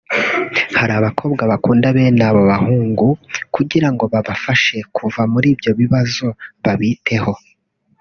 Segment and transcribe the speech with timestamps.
[0.79, 3.07] Hari abakobwa bakunda bene abo bahungu
[3.55, 6.25] kugira ngo babafashe kuva muri ibyo bibazo
[6.63, 7.33] babiteho